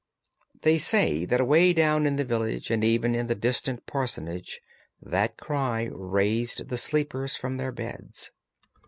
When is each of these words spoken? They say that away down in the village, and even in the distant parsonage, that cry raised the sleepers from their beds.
They 0.61 0.79
say 0.79 1.25
that 1.25 1.39
away 1.39 1.73
down 1.73 2.07
in 2.07 2.15
the 2.15 2.25
village, 2.25 2.71
and 2.71 2.83
even 2.83 3.13
in 3.13 3.27
the 3.27 3.35
distant 3.35 3.85
parsonage, 3.85 4.59
that 4.99 5.37
cry 5.37 5.89
raised 5.93 6.69
the 6.69 6.77
sleepers 6.77 7.35
from 7.35 7.57
their 7.57 7.71
beds. 7.71 8.31